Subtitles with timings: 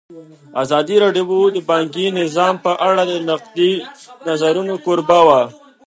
[0.63, 3.71] ازادي راډیو د بانکي نظام په اړه د نقدي
[4.27, 5.41] نظرونو کوربه وه.